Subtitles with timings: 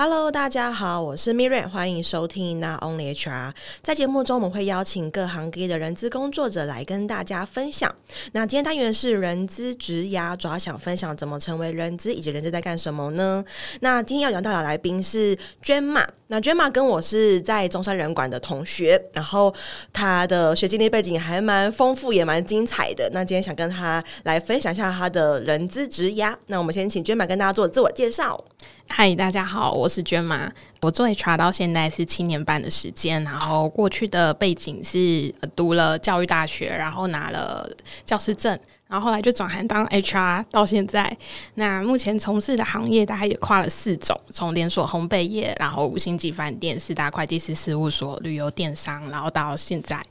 [0.00, 3.52] Hello，大家好，我是 Miriam，欢迎收听 Not Only HR。
[3.82, 7.92] 在节目中，我们会邀请各行各业的人资工作者来跟大家分享。
[8.30, 13.44] 那今天单元是人资职涯，主要想分享怎么成为人资，以及人资在干什么呢？
[13.80, 16.06] 那今天要讲到的来宾是娟玛。
[16.28, 19.52] 那娟玛跟我是在中山人管的同学，然后
[19.92, 23.10] 他的学经历背景还蛮丰富，也蛮精彩的。
[23.12, 26.32] 那今天想跟他来分享一下他的人资职涯。
[26.46, 28.44] 那我们先请娟玛跟大家做自我介绍。
[28.88, 30.52] 嗨，大家好，我是娟妈。
[30.80, 37.70] 我做 HR 到现在是七年半的时间，然后过去的背景是读了教育大学，然后拿了
[38.04, 41.16] 教师证，然后后来就转行当 HR 到现在。
[41.54, 50.04] 那目前从事的行业大概也跨了四种，从连锁烘焙业，然后五星级饭店、四大会计师事务所、旅游电商，然后到现在，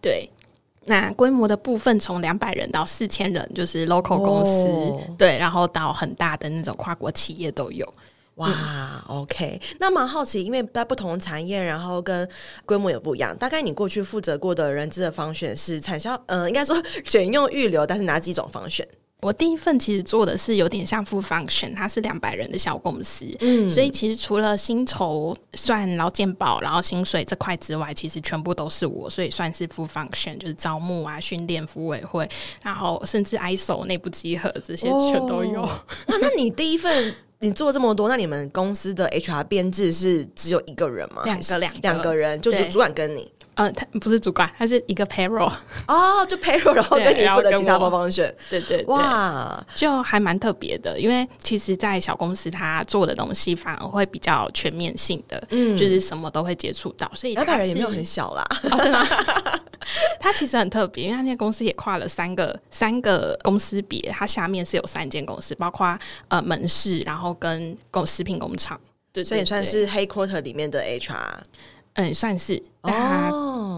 [0.00, 0.28] 对。
[0.86, 7.86] 那规模的部分从两百人到四千人，就是 local 公司，哦，对，然后到很大的那种跨国企业都有。
[8.36, 12.26] 哇、嗯，OK，那蛮好奇，因为在不同产业，然后跟
[12.64, 13.36] 规模也不一样。
[13.36, 18.88] 大概你过去负责过的人资的方选是产销，呃，应该说 选用预留，但是哪几种方选？
[19.20, 32.28] 我第一份其实做的是有点像 full function，它是两百人的小公司，嗯，所以其实除了薪酬算劳健保，然后薪水这块之外，其实全部都是我，所以算是 full function，就是招募啊、训练、服委会，
[32.64, 35.62] 然后甚至 ISO 内部集合这些全都有。
[35.62, 37.14] 哦、那你第一份？
[37.42, 41.22] 你做这么多，那你们公司的 HR 编制是只有一个人吗？
[41.24, 43.30] 两个，两个，两个人，就主主管跟你。
[43.54, 45.52] 呃，他不是主管，他是一个 payroll
[45.86, 48.34] 哦，就 payroll，然后跟你负责其他包方选。
[48.48, 59.04] 对对，对，哇，就还蛮特别的，因为其实，在小公司他做的东西反而会比较全面性的，嗯，就是什么都会接触到，所以两百人也没有很小啦，哦、对吗？
[60.20, 65.98] 他其实很特别，因为他那个公司也跨了三个三个公司别，他下面是有三间公司，包括
[66.28, 68.80] 呃门市，然后跟供食品工厂，
[69.12, 71.16] 对，所以也算是 headquarter 里面的 HR，
[71.94, 72.90] 嗯，算是哦，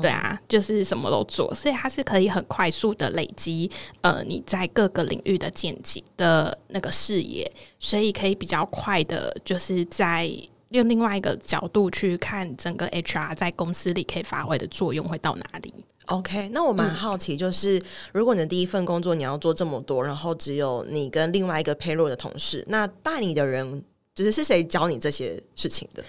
[0.04, 3.70] 对啊，就是什么都做，所以它是可以很快速的累积
[4.02, 10.30] 呃你在各个领域的见解的那个视野，所以可以比较快的，就是在。
[10.70, 15.72] 用另外一个角度去看整个 HR 在公司里可以发挥的作用会到哪里
[16.06, 17.82] ？OK，那我蛮好奇，就是、嗯、
[18.12, 23.84] 如果你的第一份工作你要做这么多，然后只有你跟另外一个 payroll 的同事，那带你的人
[24.16, 26.02] 就是是谁教你这些事情的？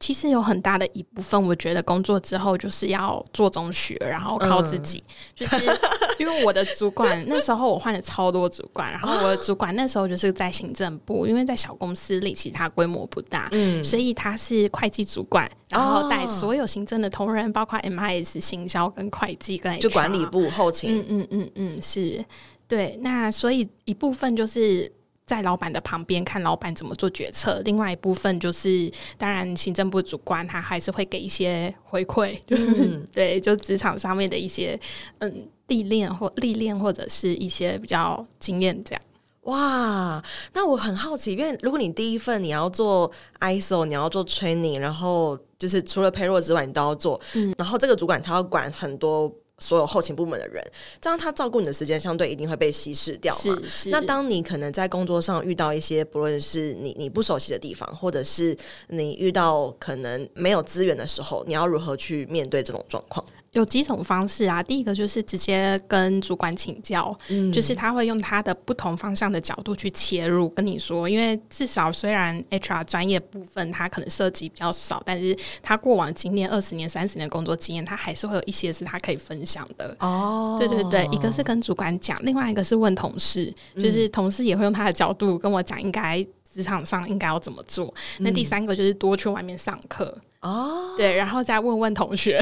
[0.00, 5.02] 其实有很大的一部分，我觉得工作之后就是要做中学，然后靠自己。
[5.06, 5.56] 嗯、就是
[6.18, 22.24] 因为我的主管那时候我换了超多主管，然后我的主管那时候就是在行政部，因为在小公司里，其他规模不大，嗯，所以他是会计主管，然后带所有行政的同仁，包括 MIS、行销跟会计跟就管理部后勤，嗯嗯嗯嗯，是
[22.68, 22.98] 对。
[23.00, 24.92] 那所以一部分就是。
[25.26, 34.78] 在老板的旁边看老板怎么做决策，另外一部分就是，当然行政部主管他还是会给一些回馈， 就是、嗯、对，就职场上面的一些
[35.20, 39.02] 嗯历练或历练或者是一些比较经验这样。
[39.44, 43.10] 哇，那我很好奇，因为如果你第一份你要做
[43.40, 49.32] ISO，你要做 training，然后就是除了 payroll 之外，你都要做，嗯，然后这个主管他要管很多。
[49.58, 50.62] 所有后勤部门的人，
[51.00, 53.40] 这样他照顾你的时间相对一定会被稀释掉嘛。
[53.40, 53.90] 是是。
[53.90, 58.56] 那当你可能在工作上遇到一些不论是你你不熟悉的地方，或者是
[58.88, 63.24] 你遇到可能没有资源的时候，你要如何去面对这种状况？
[63.54, 79.96] 有几种方式啊，第一个就是直接跟主管请教，嗯，就是他会用他的不同方向的角度去切入跟你说，因为至少虽然 HR 专业部分他可能涉及比较少，但是他过往经验二十年、三十年工作经验，他还是会有一些是他可以分享的。
[80.00, 87.86] 哦，对对对，一个是跟主管讲，另外一个是问同事，就是同事也会用他的角度跟我讲，应该职场上应该要怎么做。
[88.18, 88.24] 嗯。
[88.24, 90.18] 那第三个就是多去外面上课。
[90.44, 92.38] 哦，对，然后再问问同学，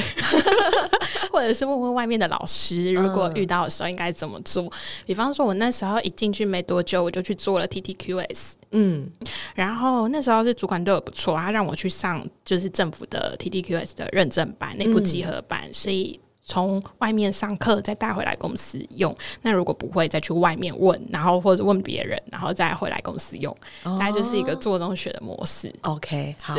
[1.31, 4.64] 或者是问问外面的老师，如果遇到的时候应该怎么做。
[4.64, 4.70] 嗯。
[5.06, 9.08] 比方说，我那时候一进去没多久，我就去做了 TTQS，嗯，
[9.54, 19.17] 然后那时候是主管对我不错，他让我去上就是政府的 TTQS 的认证班、内部集合班，嗯，所以从外面上课再带回来公司用。
[19.43, 23.56] 那如果不会，再去外面问，然后或者问别人，然后再回来公司用。
[23.85, 25.73] 大概就是一个做中学的模式。
[25.83, 26.56] OK，好，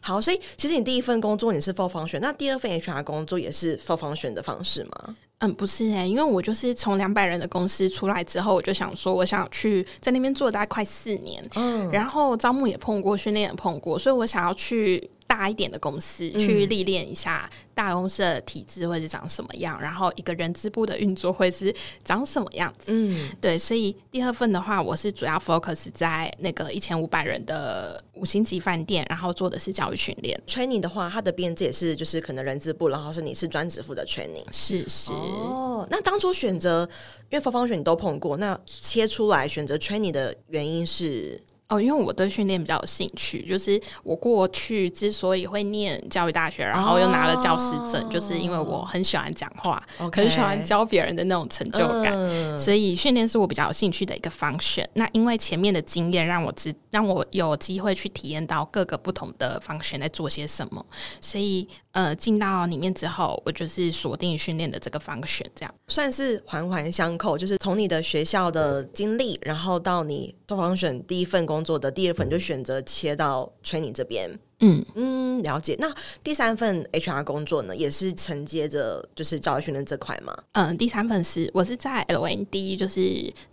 [0.00, 0.20] 好。
[0.20, 5.16] 所以其实你第一份工作你是 full function，那第二份 HR 工作也是 full function 的方式吗？
[5.38, 17.50] 嗯，不是哎、欸，因为我就是从两百人的公司出来之后，我就想说，我想去在那边做大概快四年，嗯，然后招募也碰过，训练也碰过，所以我想要去大一点的公司去历练一下。
[17.74, 19.80] 大公司的体制会是长什么样？
[19.80, 22.92] 然后一个人资部的运作会是长什么样子？
[22.92, 30.40] 嗯，对，所以第二份的话，我是主要 focus 在那个一千五百人的五星级饭店，然后做的是教育训练。
[30.46, 34.44] training 的话，它的编制也是就是可能人资部，然后是你是专职负责 training。
[34.52, 36.88] 是是哦，那当初选择
[37.30, 41.42] 因为方方选你都碰过，那切出来选择 training 的原因是？
[41.74, 50.18] 哦，因为我对训练比较有兴趣，就是我过去之所以会念教育大学，然后又拿了教师证，哦、就是因为我很喜欢讲话，Okay.
[50.18, 54.86] 很喜欢教别人的那种成就感，嗯、所以训练是我比较有兴趣的一个 function。
[54.94, 60.86] 那因为前面的经验让我知，让我有机会去体验到各个不同的 function 在做些什么，
[61.20, 71.63] 所以呃，进到里面之后，我就是锁定训练的这个 function，这样算是环环相扣，就是从你的学校的经历，然后到你 function 第一份工。
[71.64, 75.74] 工作的第二份就选择切到 training 这边，嗯嗯，了解。
[75.80, 75.90] 那
[76.22, 80.36] 第三份 HR 工作呢，也是承接着就是教育训练这块吗？
[80.52, 83.00] 嗯，第三份是我是在 LND，就是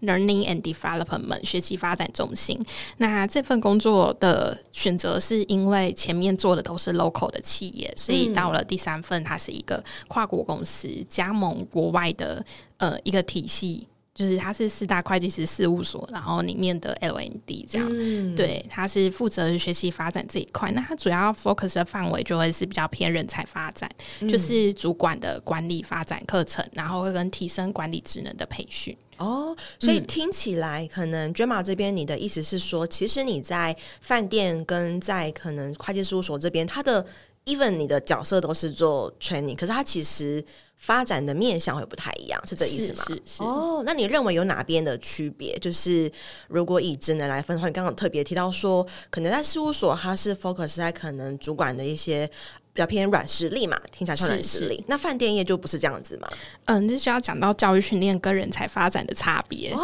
[0.02, 2.60] Learning and Development 学习发展中心。
[2.98, 13.88] 那这份工作的选择是因为前面做的都是 local 的企业，所以到了第三份，它是一个跨国公司加盟国外的呃一个体系。
[14.22, 20.72] 就是他是四大会计师事务所，然后里面的 LND 这样，嗯、对，他是负责学习发展这一块。
[20.74, 23.90] 那他主要 focus 的范围就会是比较偏人才发展，
[24.20, 28.96] 嗯、就是主管的管理发展课程，然后会跟提升管理职能的培训。
[29.18, 37.04] 哦，所以听起来、嗯、可能 Gemma 这边，你的意思是说，其实你在饭店跟在可能会计事务所这边，他的
[37.46, 40.46] even 你的角色都是做 training，可是他其实。
[40.82, 43.04] 发展的面向会不太一样，是这意思吗？
[43.08, 43.44] 是是，
[43.86, 45.56] 那你认为有哪边的区别？
[45.60, 46.12] 就是
[46.48, 52.28] 如果以职能来分的话，你刚刚特别提到说，可能在事务所它是 focus 在可能主管的一些
[52.74, 54.84] 比较偏软实力嘛，听起来像软实力。
[54.88, 56.28] 那饭店业就不是这样子嘛？
[56.66, 59.74] 嗯，这需要讲到教育训练跟人才发展的差别。
[59.74, 59.82] 哇，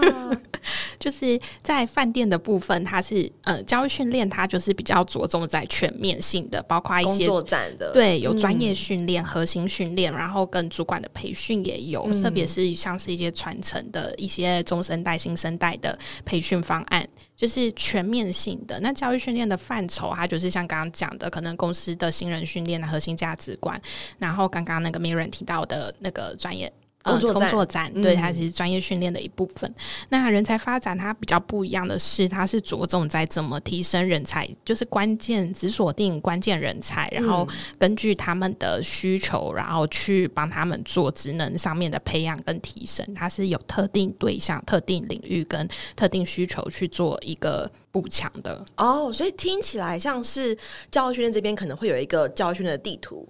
[1.00, 10.12] 就是在饭店的部分，它是呃教育训练，它就是比较着重在全面性的，包括一些工作站的，对，有专业训练、嗯、核心训练。
[10.12, 18.80] 然后跟主管的培训也有，嗯、特别是像是一些传承的一些中生代、新生代的培训方案，就是全面性的。
[18.80, 23.80] 那教育训练的范畴，它就是像刚刚讲的，可能公司的新人训练的核心价值观，
[24.18, 26.72] 然后刚刚那个 Mirren 提到的那个专业。
[27.06, 29.70] 工作工作站，对，它是专业训练的一部分。
[29.70, 29.74] 嗯、
[30.08, 37.46] 那人才发展它比较不一样的是，它是着重在怎么提升人才，就是关键只锁定关键人才，然后
[37.78, 43.06] 根据他们的需求，然后去帮他们做职能上面的培养跟提升。
[43.14, 48.64] 它是有特定对象、特定领域跟特定需求去做一个补强的。
[48.76, 50.56] 哦，所以听起来像是
[50.90, 53.28] 教育训练这边可能会有一个教育训练的地图。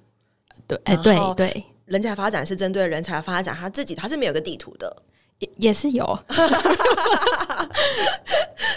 [0.67, 1.64] 对，哎，对对。
[1.87, 4.94] 人才发展是针对人才发展，他自己他是没有个地图的，
[5.38, 6.19] 也也是有，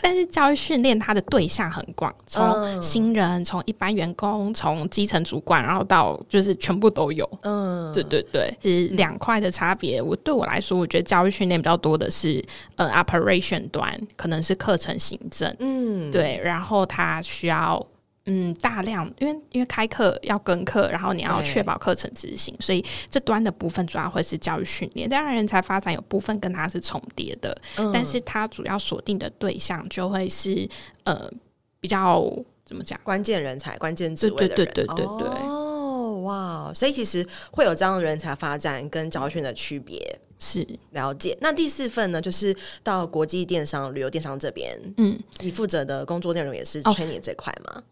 [0.02, 7.30] 但是教育训练它的对象很广，从新人，从一般员工，从基层主管，然后到就是全部都有。
[7.42, 10.02] 嗯，对对对，是两块的差别。
[10.02, 12.44] 我对我来说，我觉得教育训练比较多的是
[12.76, 15.54] 呃 operation 端，可能是课程行政。
[15.60, 17.86] 嗯，对，然后他需要。
[18.32, 25.10] 嗯，大量因为因为开课要跟课，然后你要确保课程执行，所以这端的部分主要会是教育训练。
[25.10, 30.70] 当然，人才发展有部分跟它是重叠的，嗯、但是它主要锁定的对象就会是
[31.06, 31.28] 呃
[31.80, 32.24] 比较
[32.64, 33.00] 怎么讲？
[33.04, 34.56] 关键人才、关键职位的人。
[34.58, 35.28] 对对对对对对。
[35.48, 36.72] 哦，哇！
[36.72, 41.36] 所以其实会有这样的人才发展跟教育训的区别是了解。
[41.42, 47.74] 那第四份呢，就是到国际电商、旅游电商这边，嗯，你负责的工作内容也是 training 这块吗？
[47.76, 47.84] 哦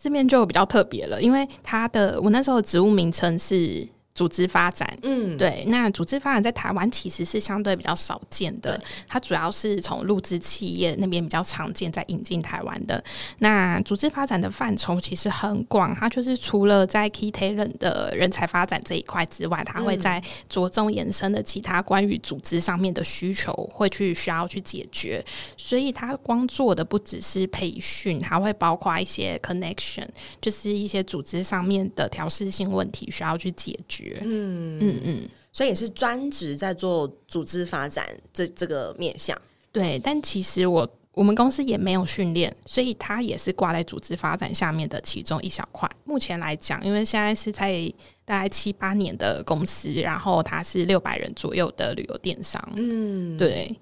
[0.00, 3.86] 这边就比较特别了，因为它的我那时候植物名称是。
[4.20, 13.02] 组织发展，嗯，对，那组织发展在台湾其实是相对比较少见的，它主要是从入资企业那边比较常见，在引进台湾的。
[13.38, 25.24] 那组织发展的范畴其实很广，它就是除了在 key talent 的人才发展这一块之外，它会在着重延伸的其他关于组织上面的需求，会去需要去解决。
[25.56, 30.06] 所以它光做的不只是培训，还会包括一些 connection，
[30.42, 34.09] 就是一些组织上面的调试性问题需要去解决。
[34.10, 34.20] 觉。
[34.24, 39.40] 嗯嗯嗯，所以也是专职在做组织发展这这个面向。
[39.70, 45.88] 对，但其实我我们公司也没有训练，所以它也是挂在组织发展下面的其中一小块。
[46.04, 47.92] 目前来讲，因为现在是在
[48.24, 52.60] 大概七八年的公司，然后它是六百人左右的旅游电商。
[52.74, 53.72] 嗯，对，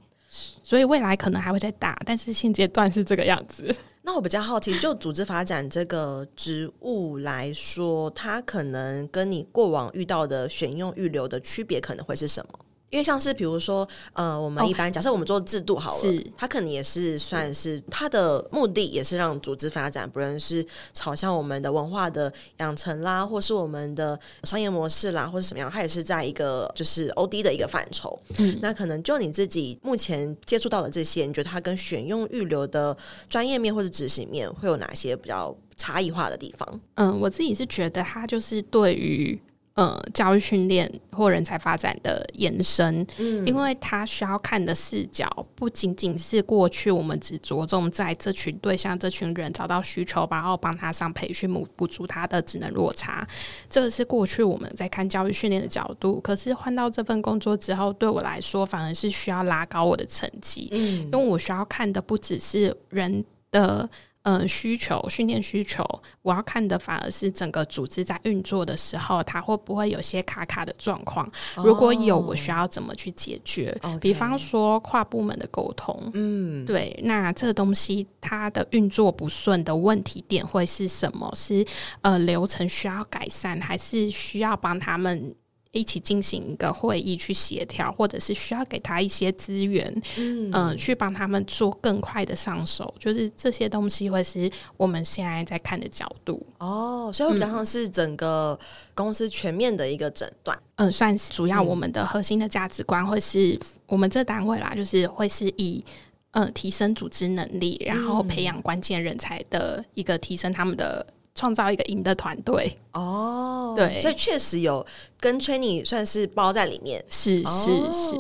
[0.62, 3.74] 所以未来可能还会再大，但是现阶段是这个样子。
[4.08, 12.58] 那我比较好奇，就组织发展这个职务来说，它可能跟你过往遇到的选用预留的区别可能会是什么？
[12.90, 20.64] 因为像是比如说，呃，我们一般、哦、假设我们做制度好了，是它可能也是算是它的目的，也是让组织发展，不论是
[20.94, 28.18] 朝向我们的文化的养成啦，或是我们的商业模式啦，或是什么样，它也是在一个就是 OD 的一个范畴。
[28.38, 32.96] 嗯，那可能就你自己目前接触到的这些，你觉得它跟选用预留的
[33.28, 36.80] 专业面或者执行面会有哪些比较差异化的地方？
[36.94, 39.38] 嗯，我自己是觉得它就是对于。
[39.78, 53.24] 呃，教育训练或人才发展的延伸，嗯，因为他需要看的视角不仅仅是过去我们只着重在这群对象、这群人找到需求，然后帮他上培训，补补足他的职能落差。
[53.70, 56.20] 这个是过去我们在看教育训练的角度。
[56.22, 63.88] 可是换到这份工作之后，对我来说反而是需要拉高我的成绩，嗯，因为我需要看的不只是人的。
[64.28, 65.82] 嗯，需求训练需求，
[66.20, 71.26] 我要看的反而是整个组织在运作的时候，它会不会有些卡卡的状况？
[71.56, 81.32] 哦、如果有，我需要怎么去解决比方说跨部门的沟通，嗯，对，那这个东西它的运作不顺的问题点会是什么？
[81.34, 81.64] 是
[82.02, 85.34] 呃流程需要改善，还是需要帮他们？
[85.72, 96.44] 一起进行一个会议去协调，或者是需要给他一些资源，嗯、呃，去帮他们做更快的上手，就是这些东西会是我们现在在看的角度。
[96.58, 98.58] 哦，所以比较像是整个
[98.94, 105.84] 公司全面的一个诊断，嗯、呃，算是主要我们的核心的价值观会是我们这单位啦，就是会是以
[106.30, 111.06] 呃提升组织能力，然后培养关键人才的一个提升他们的。
[111.38, 114.84] 创造一个赢的团队哦，对，所以确实有
[115.20, 118.16] 跟 training 算是包在里面，是是是，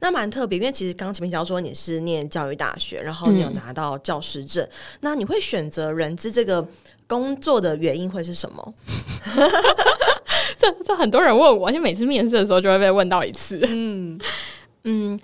[0.00, 0.58] 那蛮特别。
[0.58, 4.70] 因为其实刚刚前面讲说你是念教育大学，然后你有拿到教师证，嗯、
[5.02, 6.66] 那你会选择人资这个
[7.06, 8.74] 工作的原因会是什么？
[10.56, 13.60] 这这很多人问我，而且每次面试的时候就会被问到一次。
[13.68, 14.18] 嗯
[14.84, 15.20] 嗯，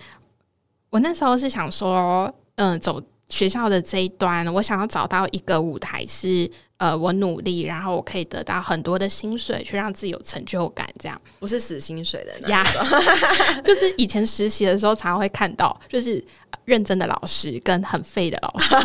[0.91, 6.47] 我那时候是想说，嗯，走学校的这一端，我想要找到一个舞台是。
[6.83, 12.61] 呃，我努力，然后我可以得到很多的薪水，去让自己有成就感，这样不是死薪水的呀。
[12.75, 16.21] Yeah, 就是以前实习的时候，常常会看到，就是
[16.65, 18.75] 认真的老师跟很废的老师，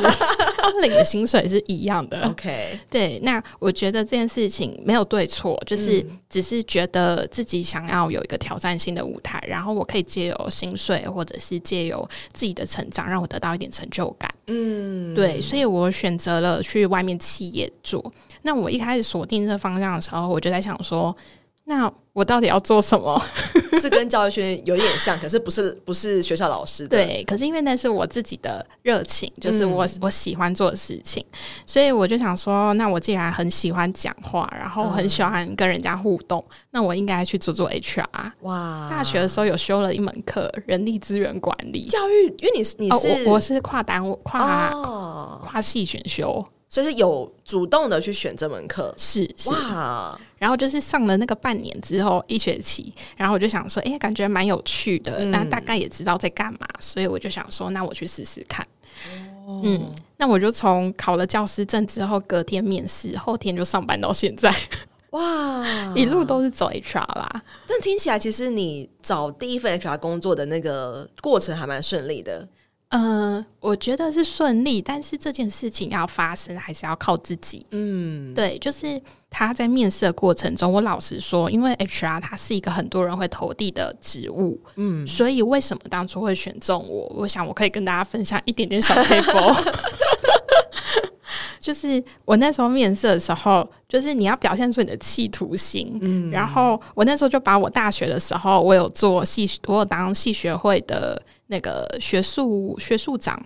[0.59, 2.23] 他们领的薪水是一样的。
[2.31, 3.19] OK，对。
[3.25, 14.33] 那我觉得这件事情没有对错，就是只是觉得自己想要有一个挑战性的舞台，然后我可以借由薪水，或者是借由自己的成长，让我得到一点成就感。
[14.49, 15.41] 嗯，对。
[15.41, 17.73] 所以我选择了去外面企业。
[17.83, 18.13] 做，
[18.43, 21.17] 那我一开始锁定这个方向的时候，我就在想说，
[21.65, 23.21] 那我到底要做什么？
[23.81, 26.97] 是跟教育学院有点像，可是不是不是学校老师的。
[26.97, 31.25] 对，可是因为那是我自己的热情，就是我、嗯、我喜欢做的事情，
[31.65, 38.05] 所以我就想说，那我既然很喜欢讲话，然后很喜欢跟人家互动，嗯、那我应该去做做 HR。
[38.41, 46.45] 哇，大学的时候有修了一门课，人力资源管理教育，因为你是你是、哦、我，我是跨单位跨、哦、跨系选修。
[46.69, 49.49] 所以是有主动的去选这门课，是，是。
[49.51, 58.67] 哇，然后就是上了那个半年之后一学期，然后我就想说，哎、欸，感觉蛮有趣的，那、嗯、大概也知道在干嘛，所以我就想说，那我去试试看。
[59.47, 64.55] 哦、嗯，那我就从考了教师证之后，隔天面试，后天就上班到现在，
[65.11, 65.65] 哇，
[65.97, 67.43] 一路都是走 HR 啦。
[67.67, 72.47] 但听起来，其实你找第一份 HR 工作的那个过程还蛮顺利的。
[72.91, 77.67] 嗯、呃，我觉得是顺利，但是这件事情要发生还是要靠自己。
[77.71, 87.07] 嗯，对，就是他在面试的过程中，我老实说，因为 HR 他是一个很多人会投递的职务，嗯，所以为什么当初会选中我？
[87.17, 89.31] 我想我可以跟大家分享一点点小撇步。
[91.61, 95.99] 就是我那时候面试的时候，就是你要表现出你的企图心。
[96.01, 103.39] 嗯，然后我那时候就把我大学的时候，我有做系，我有当系学会的那个学术学术长，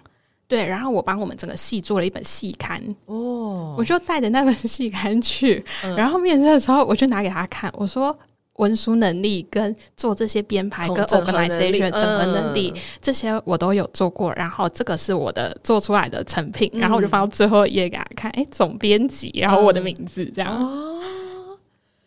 [0.47, 2.81] 对，然后我帮我们整个系做了一本系刊。
[3.07, 8.17] 哦，我就带着那本系刊去，嗯，然后面试的时候，我就拿给他看，我说。
[8.57, 14.31] 文书能力跟做这些编排跟 organization 整合能力，这些我都有做过。
[14.35, 18.31] 然后这个是我的做出来的成品，然后我就放到最后一页给他看。
[18.33, 20.55] 哎，总编辑，然后我的名字这样。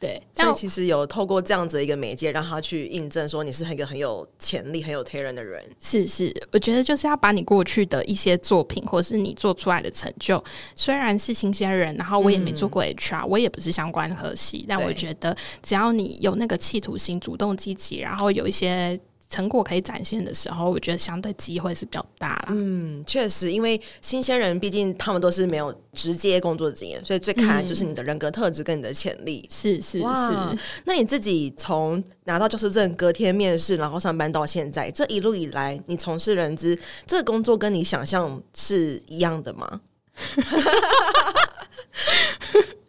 [0.05, 5.63] 对，所以其实有透过这样子的一个媒介，让他去印证说你是一个很有潜力、很有 talent 的人。
[5.79, 10.43] 是是，我觉得就是要把你过去的一些作品，或者是你做出来的成就，
[10.75, 18.99] 虽然是新鲜人，然后我也没做过 HR，、嗯、我也不是相关核系，但我觉得只要你有那个企图心、主动积极，然后有一些。
[19.29, 22.45] 成果可以展现的时候，我觉得相对机会是比较大啦。
[22.49, 29.47] 嗯，确实，因为新鲜人毕竟他们都是没有直接工作经验，所以最看的就是你的人格特质跟你的潜力。
[29.51, 30.57] 是是、嗯、是。
[30.85, 39.81] 那你自己从拿到教师证，隔天面试，然后上班到现在，这一路以来，你从事人资这个工作，跟你想象是一样的吗？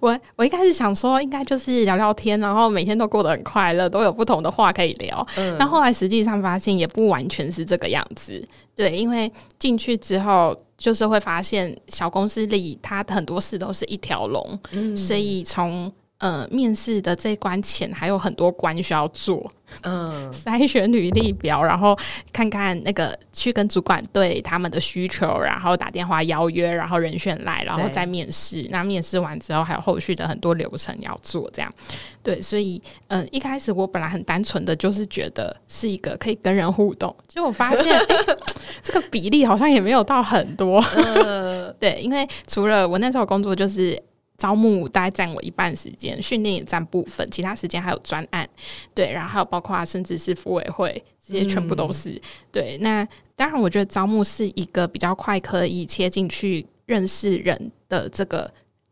[0.00, 5.26] 我我一开始想说，应该就是聊聊天，然后每天都过得很快乐，都有不同的话可以聊。
[5.36, 8.46] 嗯，但后来实际上发现，也不完全是这个样子。
[8.74, 15.92] 对，因为进去之后，就是会发现小公司里，它很多事都是一条龙，嗯，所以从。
[16.18, 19.48] 呃，面试的这一关前还有很多关需要做，
[19.82, 21.96] 嗯， 筛选履历表，然后
[22.32, 28.66] 看看那个去跟主管对他们的需求，然后打电话邀约，然后人选来，然后再面试。
[28.68, 31.72] 那面试完之后，还有后续的很多流程要做，这样。
[32.20, 38.36] 对，所以，嗯、呃，一开始我本来很单纯的就是觉得是一个可以跟人互动，结果发现，欸、
[38.82, 40.84] 这个比例好像也没有到很多。
[40.96, 44.02] 嗯、 对，因为除了我那时候工作就是。
[44.38, 48.48] 招募大概占我一半时间，训练也占部分，其他时间还有专案，
[48.94, 52.20] 对，然后还有包括甚至是服委会，这些全部都是、嗯、
[52.52, 52.78] 对。
[52.80, 58.48] 那当然，我觉得招募是一个比较快可以切进去认识人的这个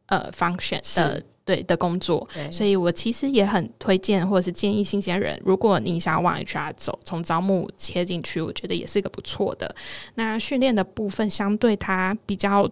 [0.06, 9.72] 呃 function 的对的工作，所以我其实也很推荐或者是建议新鲜人，如果你想要往 HR 走，从招募切进去，我觉得也是一个不错的。
[10.16, 12.68] 那训练的部分相对它比较。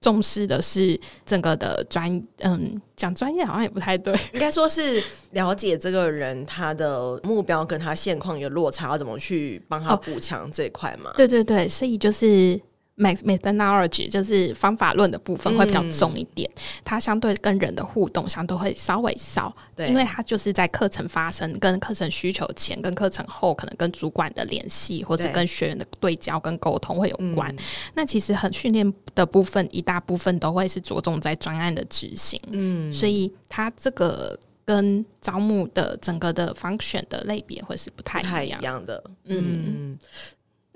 [0.00, 11.12] 重视的是整个的专，嗯，讲专业好像也不太对， 应该说是了解这个人他的目标跟他现况有落差，要怎么去帮他补强这一块嘛？
[11.16, 12.60] 对对对，所以就是。
[12.96, 27.54] Methodology 就是方法论的部分会比较重一点，嗯，它相对跟人的互动相对会稍微少，对，因为它就是在课程发生、跟课程需求前、跟课程后，可能跟主管的联系或者跟学员的对焦跟沟通会有关。
[27.94, 39.64] 那其实很训练的部分，一大部分都会是着重在专案的执行，嗯，所以它这个跟招募的整个的 function 的类别会是不太一样，太一样的，嗯。
[39.66, 39.98] 嗯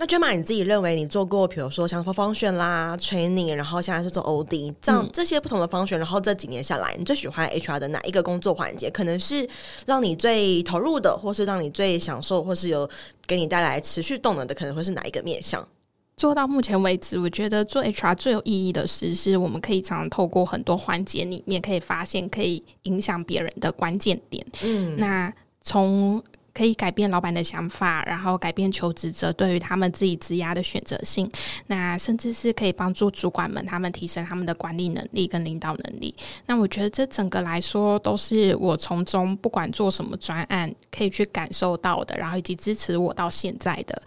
[0.01, 8.91] 那 Gemma 你自己认为你做过，比如说像 function 啦、training，然后现在是做 OD，这样这些不同的 function，然后这几年下来，你最喜欢 HR 的哪一个工作环节？
[8.91, 9.47] 可能是
[9.85, 12.89] 让你最投入的，或是让你最享受，或是有
[13.27, 15.69] 给你带来持续动能的，可能会是哪一个面向？
[16.17, 24.47] 做到目前为止，我觉得做 HR 最有意义的事，是我们可以常常透过很多环节里面，可以发现可以影响别人的关键点。
[24.63, 31.31] 嗯，那从可以改变老板的想法，然后改变求职者对于他们自己职涯的选择性。
[31.67, 36.15] 那甚至是可以帮助主管们他们提升他们的管理能力跟领导能力。
[36.47, 44.03] 那我觉得这整个来说都是我从中不管做什么专案可以去感受到的，然后以及支持我到现在的。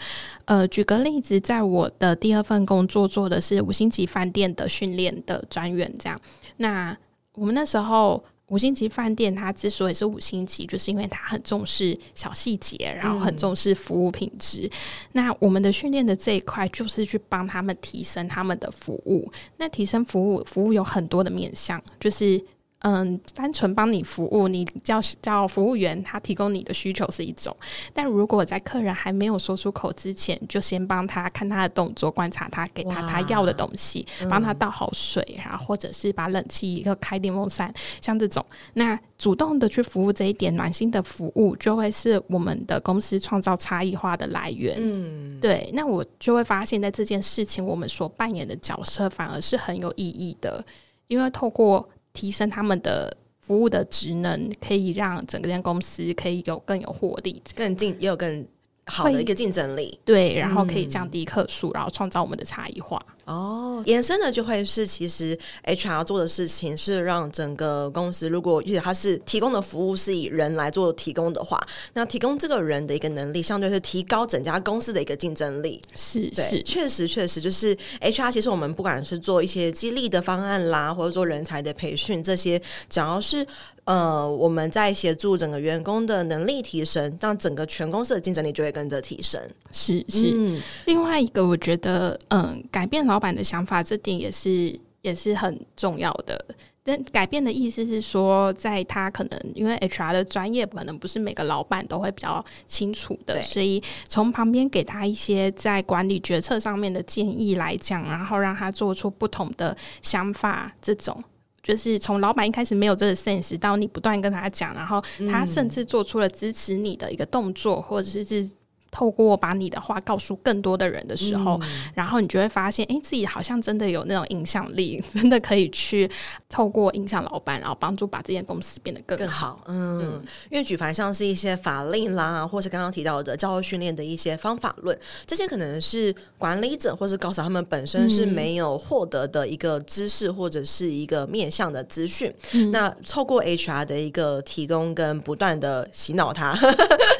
[0.45, 6.19] 呃，举个例子，在我的第二份工作做的是五星级饭店的训练的专员，这样。
[6.57, 6.97] 那
[7.35, 8.23] 我们那时候。
[8.53, 14.67] 五星级饭店，它之所以是五星级，就是因为它很重视小细节，然后很重视服务品质。
[14.67, 14.71] 嗯。
[15.13, 19.31] 那我们的训练的这一块，就是去帮他们提升他们的服务。
[19.57, 22.39] 那提升服务，服务有很多的面向，就是。
[22.83, 27.55] 嗯，单纯帮你服务，你叫叫服务员，他提供你的需求是一种。
[27.93, 44.75] 但如果在客人还没有说出口之前，就先帮他看他的动作，观察他，给他他要的东西，帮他倒好水，然后或者是把冷气一个开电风扇，像这种，那主动的去服务这一点暖心的服务，就会是我们的公司创造差异化的来源。
[44.77, 50.61] 嗯，对，那我就会发现，在这件事情，我们所扮演的角色反而是很有意义的，
[51.07, 51.87] 因为透过。
[52.13, 58.47] 提升他们的服务的职能，可以让整个间公司可以有更有活力，更竞也有更
[58.85, 59.99] 好的一个竞争力。
[60.05, 63.03] 对，然后可以降低客数，然后创造我们的差异化。
[63.25, 71.57] 哦，延伸的就会是，其实 HR 做的事情是让整个公司，如果而且他是提供的服务是以人来做提供的话，
[71.93, 75.81] 那提供这个人的一个能力，相对是提高整家公司的一个竞争力。
[75.95, 78.29] 是对是，确实确实就是 HR。
[78.29, 83.45] 其实我们不管是做一些激励的方案啦，或者做人才的培训，这些只要是
[83.85, 89.41] 呃我们在协助整个员工的能力提升，让整个全公司的竞争力就会跟着提升。
[89.73, 96.45] 是是、嗯，另外一个我觉得，嗯，改变老板的想法，这点也是也是很重要的。
[96.85, 111.23] 但改变的意思是说，在他可能因为 HR 的专业可能不是每个老板都会比较清楚的，所以从旁边给他一些在管理决策上面的建议来讲，然后让他做出不同的想法，这种
[111.63, 118.49] 就是从老板一开始没有这个 sense，到你不断跟他讲，然后他甚至做出了支持你的一个动作，或者是是。
[118.93, 126.07] 透过把你的话告诉更多的人的时候，嗯、然后你就会发现，哎，自己好像真的有那种影响力，真的可以去
[126.47, 129.23] 透过影响老板，然后帮助把这间公司变得更好。
[129.25, 142.31] 更好嗯，嗯，因为举凡像是一些法令啦，或是刚刚提到的教育训练的一些方法论，这些可能是管理者或是高手他们本身是没有获得的一个知识或者是一个面向的资讯。
[142.51, 146.55] 嗯、那透过 HR 的一个提供跟不断的洗脑他。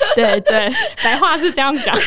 [0.15, 0.71] 对对，
[1.03, 1.97] 白话是这样讲，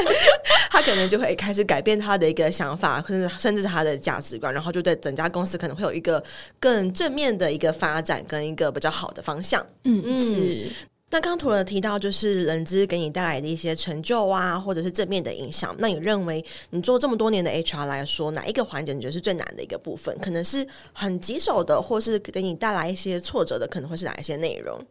[0.70, 6.22] 他可能就会开始改变他的一个想法，甚至甚至他的价值观，然后就对整家公司可能会有一个
[6.60, 9.64] 更正面的一个发展，跟一个比较好的方向。
[9.84, 10.70] 嗯嗯，是。
[11.08, 20.18] 那刚刚除了提到就是人资给你带来的一些成就啊，或者是正面的影响，那你认为你做这么多年的 HR 来说，哪一个环节你觉得是最难的一个部分？
[20.18, 24.84] 可能是很棘手的，或是给你带来一些挫折的，可能会是哪一些内容？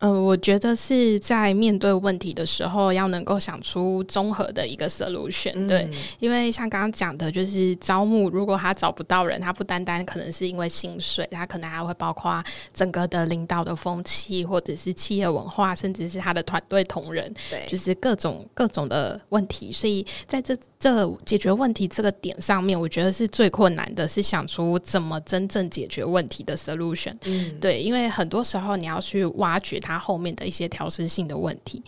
[0.00, 5.66] 嗯、呃，我觉得是在面对问题的时候，要能够想出综合的一个 solution、嗯。
[5.66, 12.40] 对，因为像刚刚讲的，就是招募，如果他找不到人，他不单单可能是因为薪水，他可能还会包括
[12.72, 19.72] 整个的领导的风气，或者是企业文化，甚至是他的团队同仁，对，就是各种各种的问题。
[19.72, 27.14] 所以在这这解决问题这个点上面，我觉得是最困难的，是想出怎么真正解决问题的 solution。
[27.24, 29.80] 嗯，对，因为很多时候你要去挖掘。
[29.88, 31.82] 它后面的一些调试性的问题，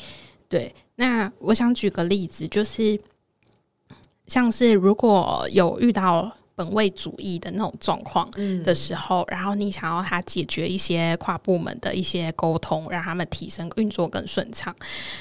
[0.48, 0.74] 对。
[0.96, 2.98] 那我想举个例子，就是
[4.26, 8.30] 像是如果有遇到本位主义的那种状况
[8.64, 14.74] 的时候，嗯，然后你想要他解决一些跨部门的一些沟通，让他们提升运作更顺畅，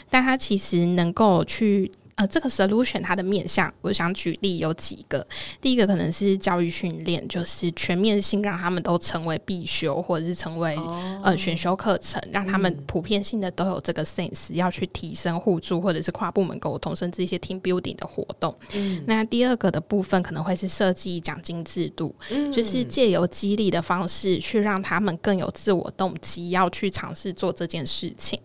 [0.10, 1.92] 但他其实能够去。
[2.20, 5.26] 呃，这个 solution 它的面向，我想举例有几个。
[5.62, 18.54] 第一个可能是教育训练，就是全面性让他们都成为必修，或者是成为、哦、呃选修课程，让他们普遍性的都有这个 sense，要去提升互助或者是跨部门沟通，甚至一些 team building 的活动。
[18.74, 28.38] 嗯、那第二个的部分可能会是设计奖金制度，嗯、就是借由激励的方式去让他们更有自我动机，要去尝试做这件事情。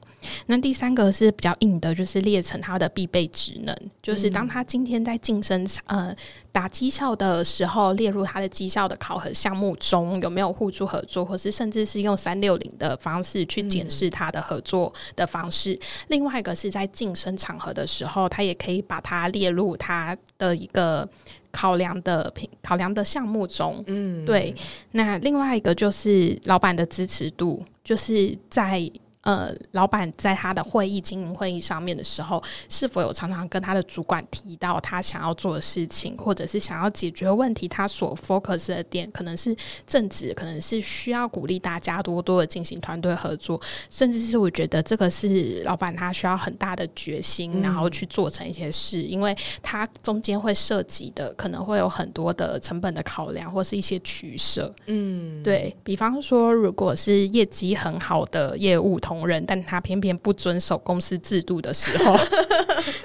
[0.47, 6.15] 那第三个是比较硬的，就是列成他的必备职能，就是当他今天在晋升呃
[6.53, 15.79] 打绩效的时候，列入他的绩效的考核项目中有没有互助合作，或是甚至是用三六零的方式去检视他的合作的方式。
[16.09, 21.09] 另外一个是在晋升场合的时候，他也可以把它列入他的一个
[21.51, 23.83] 考量的评考量的项目中。
[23.87, 24.55] 嗯，对。
[24.93, 28.91] 那另外一个就是老板的支持度，就是在。
[29.25, 37.67] 呃，老板在他的会议经营会议上面的时候，是否有常常跟他的主管提到他想要做的事情，或者是想要解决问题？
[37.67, 39.57] 他所 focus 的点可能是
[39.87, 43.61] 正职，可能是需要鼓励大家多多的进行团队合作，
[43.91, 54.73] 甚至是我觉得这个是老板他需要很大的决心，然后去做成一些事，嗯、因为他中间会涉及的可能会有很多的成本的考量，或是一些取舍。
[54.87, 62.17] 嗯，对，比方说，如果是业绩很好的业务同同仁，但他偏偏不遵守公司制度的时候，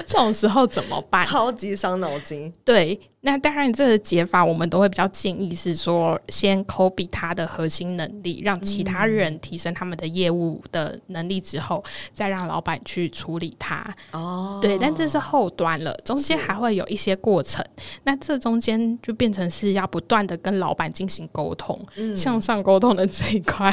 [0.10, 1.26] 这种时候怎么办？
[1.28, 2.52] 超级伤脑筋。
[2.66, 3.00] 对。
[3.22, 13.94] 那当然，这个解法我们都会比较建议是说，先 copy 他的核心能力，让其他人提升他们的业务的能力之后，嗯、再让老板去处理他。
[14.14, 17.62] 哦，对，但这是后端了，中间还会有一些过程。
[18.04, 23.70] 那这中间就变成是要不断的跟老板进行沟通，嗯、向上沟通的这一块，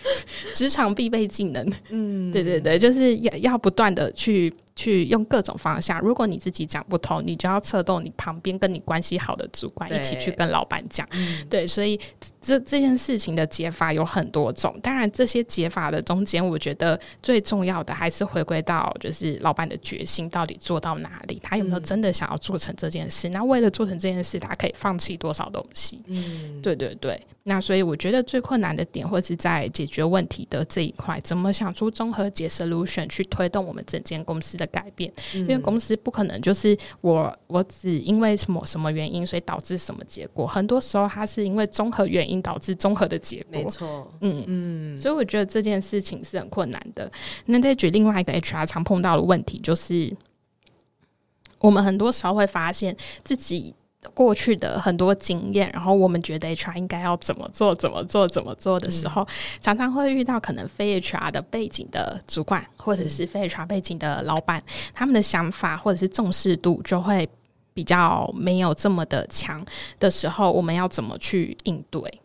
[0.52, 1.72] 职场必备技能。
[1.88, 4.52] 嗯，对对对，就是要要不断的去。
[4.80, 11.06] 去用各种方向，如果你自己讲不通，你就要策动你旁边跟你关系好的主管一起去跟老板讲。
[11.50, 12.00] 对，所以
[12.40, 14.74] 这这件事情的解法有很多种。
[14.82, 23.28] 当然，这些解法的中间，我觉得最重要的还是回归到就是老板的决心到底做到哪里，他有没有真的想要做成这件事？
[23.28, 26.00] 那为了做成这件事，他可以放弃多少东西？
[26.06, 27.20] 嗯，对对对。
[27.50, 35.12] 那所以我觉得最困难的点，或是在解决问题的这一块，怎么想出综合解 solution 去推动我们整间公司的改变？
[35.34, 40.46] 嗯、因为公司不可能就是我我只因为什么什么原因，所以导致什么结果。
[40.46, 43.46] 很多时候它是因为综合原因导致综合的结果。
[43.50, 44.96] 没错，嗯嗯。
[44.96, 47.10] 所以我觉得这件事情是很困难的。
[47.46, 50.16] 那再举另外一个 HR 常碰到的问题，就是
[51.58, 53.74] 我们很多时候会发现自己。
[54.14, 59.26] 过去的很多经验，然后我们觉得 HR 应该要怎么做、怎么做、怎么做的时候，嗯、
[59.60, 67.28] 常常会遇到可能非 HR 的背景的主管，或者是非 HR 背景的老板，嗯、他们的想法或者是重视度就会
[67.74, 69.64] 比较没有这么的强
[69.98, 72.19] 的时候，我们要怎么去应对？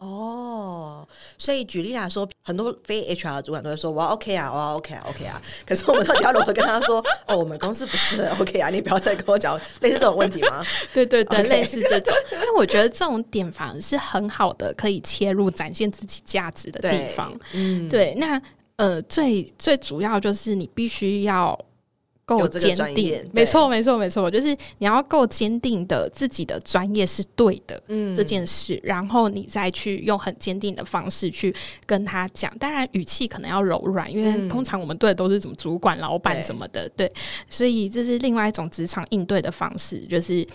[0.00, 12.16] 哦，所以举例来说，很多非 HR 的主管都会说：“我要 OK 啊，我要 OK 啊，OK 啊。”可是我们到底要如何跟他说：“哦，我们公司不是 OK 啊，你不要再跟我讲类似这种问题吗？”对对对类似这种。
[12.32, 17.30] 因为我觉得这种点反而是很好的，可以切入展现自己价值的地方。
[17.52, 18.14] 嗯，对。
[18.16, 18.40] 那
[18.76, 21.58] 呃，最最主要就是你必须要。
[22.30, 31.52] 够坚定，没错，没错，没错，就是你要够坚定的自己的专业是对的，嗯，这件事，然后你再去用很坚定的方式去
[31.84, 37.12] 跟他讲，当然语气可能要柔软，因为通常我们对的都是什么主管、老板什么的，对，对，
[37.48, 40.46] 所以这是另外一种职场应对的方式，就是。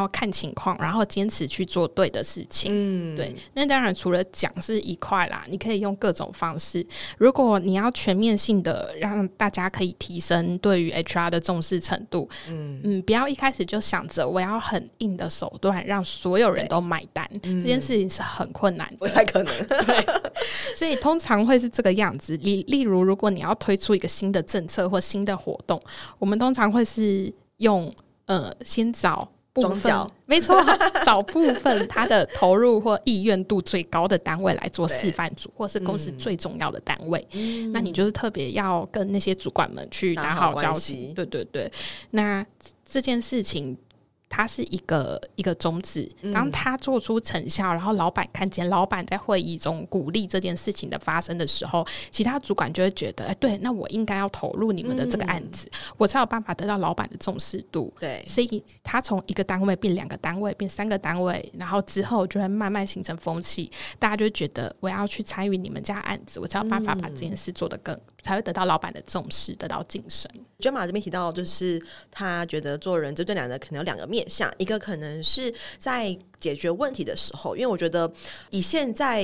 [0.00, 2.70] 要看情况，然后坚持去做对的事情。
[2.72, 3.34] 嗯，对。
[3.54, 6.86] 那当然，除了讲是一块啦，你可以用各种方式。
[7.18, 19.66] 如果你要全面性的让大家可以提升对于 HR 的重视程度，嗯嗯，不要一开始就想着我要很硬的手段让所有人都买单，嗯、这件事情是很困难的，不太可能。
[19.66, 20.06] 对，
[20.76, 22.36] 所以通常会是这个样子。
[22.38, 25.80] 例例如，如果你要推出一个新的政策或新的活动，
[26.18, 27.92] 我们通常会是用
[28.26, 29.28] 呃，先找。
[29.54, 30.60] 部分没错，
[31.06, 37.26] 找部分他的投入或意愿度最高的单位来做示范组，或是公司最重要的单位。
[37.32, 41.12] 嗯、那你就是特别要跟那些主管们去打好交集。
[41.14, 41.72] 对对对，
[42.10, 42.44] 那
[42.84, 43.78] 这件事情。
[44.28, 57.94] 它是一个一个宗旨，当他做出成效，然后老板看见，老板在会议中鼓励这件事情的发生的时候，其他主管就会觉得，哎，对，那我应该要投入你们的这个案子，嗯、我才有办法得到老板的重视度。
[58.00, 67.96] 对，所以他从一个单位变两个单位，变三个单位，然后之后就会慢慢形成风气，大家就觉得我要去参与你们家案子，我才有办法把这件事做得更。
[68.24, 70.28] 才会得到老板的重视，得到晋升。
[70.58, 78.10] 娟玛这边提到，就是他觉得做人就这两个可能有两个面向，一个可能是在解决问题的时候，因为我觉得
[78.48, 79.22] 以现在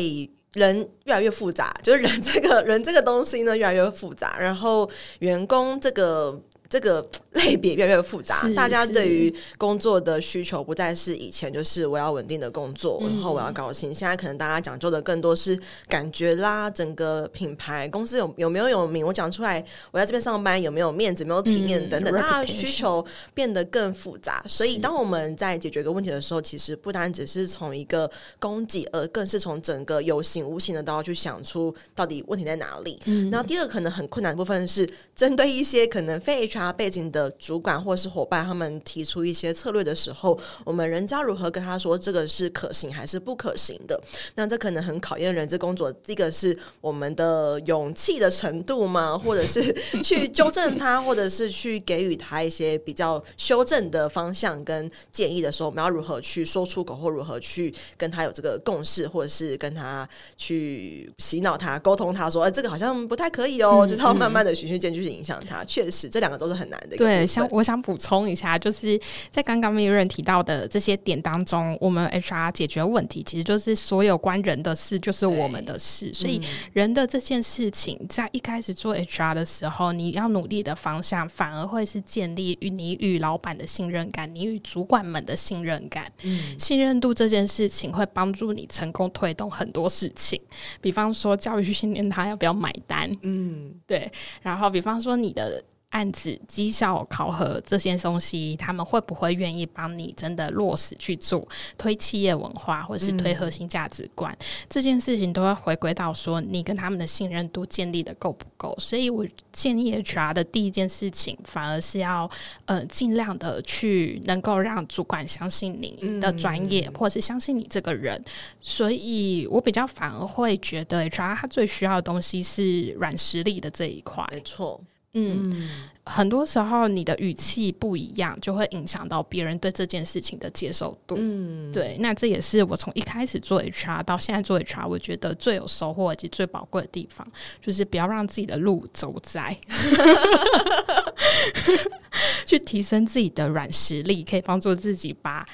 [0.52, 4.88] 人越来越复杂，就是人这个人这个东西呢越来越复杂，然后
[5.20, 6.38] 员工这个。
[6.70, 13.94] 这个 类别越来越复杂，大家对于工作的需求不再是以前就是我要稳定的工作，然后我要高薪。
[13.94, 23.04] 现在可能大家讲究的更多是感觉啦，整个品牌公司有有没有有名，我讲出来我在这边上班有没有面子，没有体面等等，大家的需求
[23.34, 24.44] 变得更复杂。
[24.48, 32.98] 所以当我们在解决一个问题的时候，其实不单只是从一个供给，而更是从整个有形无形的都要去想出到底问题在哪里。
[33.30, 36.59] 然后第二个可能很困难的部分是针对一些可能非 HR。
[36.60, 43.98] 他背景的主管或是伙伴，他们提出一些策略的时候，我们人家如何跟他说这个是可行还是不可行的？
[44.34, 45.90] 那这可能很考验人资工作。
[46.04, 49.16] 这个是我们的勇气的程度吗？
[49.24, 65.64] 或者是去纠正他，或者是去给予他一些比较修正的方向跟建议的时候，我们要如何去说出口，或如何去跟他有这个共识，或者是跟他去洗脑他、沟通他说，哎，这个好像不太可以哦，就是要慢慢的循序渐进去影响他。
[65.64, 66.49] 确实，这两个都。
[66.52, 66.96] 是很难的。
[66.96, 76.12] 对，想我想补充一下，就是在刚刚 Miriam 提到的这些点当中，我们 HR 解决问题，其实就是所有关人的事，就是我们的事。
[76.12, 76.40] 所以
[76.72, 86.10] 人的这件事情，在一开始做 HR 的时候，你要努力的方向，反而会是建立与你与老板的信任感，你与主管们的信任感。
[86.22, 90.40] 嗯，信任度这件事情会帮助你成功推动很多事情，
[90.80, 93.10] 比方说教育训练他要不要买单。
[93.22, 94.10] 嗯，对。
[94.42, 95.62] 然后，比方说你的。
[95.90, 108.76] 案子绩效考核这些东西，他们会不会愿意帮你真的落实去做，推企业文化或者是推核心价值观、嗯、这件事情，都会回归到说你跟他们的信任度建立的够不够。
[108.78, 112.30] 所以我建议 HR 的第一件事情，反而是要
[112.66, 118.24] 呃尽量的去能够让主管相信你的专业，嗯、或者是相信你这个人。
[118.60, 124.24] 所以我比较反而会觉得 HR 他最需要的东西是软实力的这一块。
[124.30, 124.80] 没错。
[125.12, 125.68] 嗯，嗯，
[126.04, 131.16] 很多时候你的语气不一样，就会影响到别人对这件事情的接受度。
[131.18, 137.26] 嗯，对，那这也是我从一开始做 HR 到现在做 HR，我觉得最有收获以及最宝贵的地方，
[137.60, 139.56] 就是不要让自己的路走窄，
[142.46, 145.44] 去提升自己的软实力，可以帮助自己把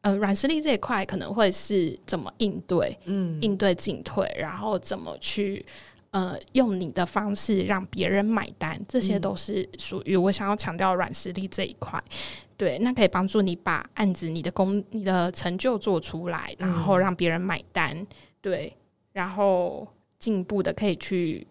[0.00, 5.62] 呃软实力这一块可能会是怎么应对，嗯，应对进退，然后怎么去。
[6.14, 12.00] 呃，用你的方式让别人买单，这些都是属于我想要强调软实力这一块。
[12.56, 18.06] 对，那可以帮助你把案子、你的工、你的成就做出来，然后让别人买单。
[18.40, 18.72] 对，
[19.12, 19.88] 然后
[20.20, 21.44] 进一步的可以去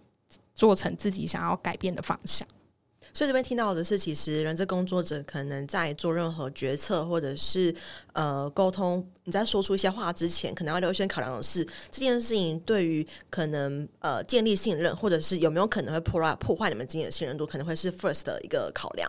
[0.54, 2.48] 做成自己想要改变的方向。
[3.14, 7.74] 所以这边听到的是，其实人资工作者可能在做任何决策或者是
[8.14, 19.08] 呃沟通，你在说出一些话之前，可能要优先考量的是这件事情对于可能呃建立信任，或者是有没有可能会破坏破坏你们之间的信任度，可能会是 first 的一个考量。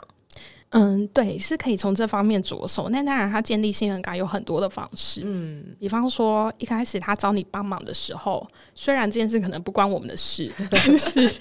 [0.77, 2.89] 嗯，对，是可以从这方面着手。
[2.89, 5.23] 那当然，他建立信任感有很多的方式。
[5.25, 11.35] 嗯，比方说一开始他找你帮忙的时候，虽然这件事可能不关我们的事， 但是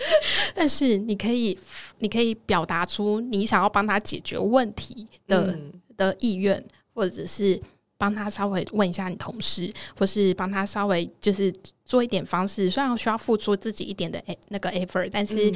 [0.53, 1.57] 但是你可以
[1.97, 7.59] 你可以表达出你想要帮他解决问题的、嗯、的意愿，或者是
[7.97, 11.51] 帮他稍微问一下你同事，或是帮他稍微就是
[11.83, 12.69] 做一点方式。
[12.69, 15.49] 虽然需要付出自己一点的那个 effort，但是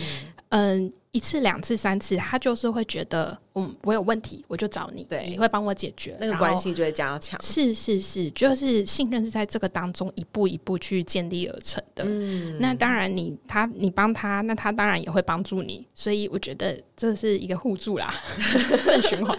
[0.49, 0.83] 嗯。
[0.83, 7.41] 嗯一次、两次、三次，他就是会觉得，嗯，我有问题，我就找你，对，你会帮我解决，那个关系就会加强。
[7.41, 12.03] 是是是，就是信任是在这个当中一步一步去建立而成的。
[12.05, 18.13] 嗯，那当然你，你他你帮他，那他当然也会帮助你，所以我觉得这是一个互助啦，
[18.85, 19.37] 正循环。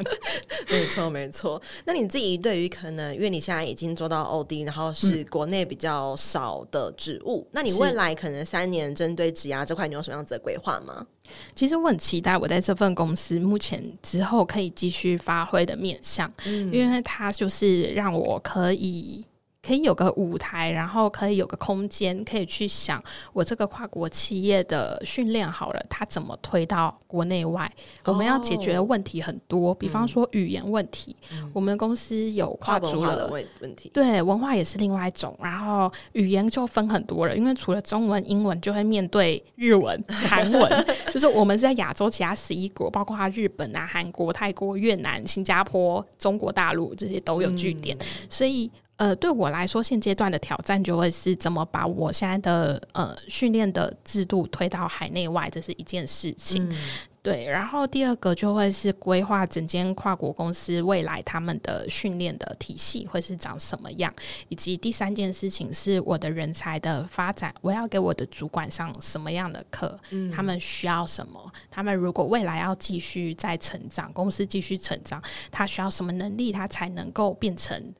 [0.68, 1.60] 没错没错。
[1.84, 11.06] 那你自己对于可能，因为你现在已经做到 OD，然后是国内比较少的职务，嗯，那你未来可能三年针对职涯这块，你有什么样子的规划吗？
[11.54, 19.24] 其实我很期待我在这份公司目前之后可以继续发挥的面向，嗯，因为它就是让我可以。
[19.68, 23.04] 可以有个舞台，然后可以有个空间，可以去想
[23.34, 27.70] 我这个跨国企业的训练好了，它怎么推到国内外？
[28.04, 33.28] 哦、我们要解决的问题很多，比方说语言问题，嗯、我们公司有跨族的
[33.60, 48.70] 问题，对，文化也是另外一种，然后语言就分很多了，因为除了中文、英文，就会面对日文、韩文， 就是我们是在亚洲其他十一国，包括日本啊、韩国、泰国、越南、新加坡、中国大陆这些都有据点，嗯、所以。
[48.98, 56.68] 呃，对我来说，现阶段的挑战就会是怎么把我现在的呃训练的制度推到海内外，这是一件事情。
[56.68, 56.76] 嗯、
[57.22, 64.12] 对，然后第二个就会是规划整间跨国公司未来他们的训练的体系会是长什么样，
[64.48, 77.94] 以及第三件事情是我的人才的发展，我要给我的主管上什么样的课，嗯、他们需要什么，他们如果未来要继续在成长，公司继续成长，他需要什么能力，他才能够变成。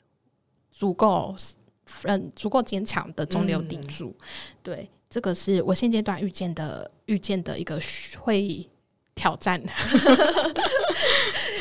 [0.79, 1.35] 足够，
[2.05, 4.25] 嗯，足够坚强的中流砥柱，嗯、
[4.62, 7.81] 对，这个是我现阶段遇见的遇见的一个
[8.21, 8.64] 会
[9.18, 9.61] 挑战。